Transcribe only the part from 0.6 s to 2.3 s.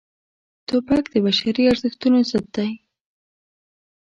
توپک د بشري ارزښتونو